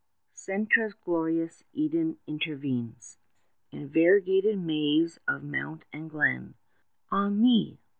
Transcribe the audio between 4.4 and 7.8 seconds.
maze of mount and glen. Ah me!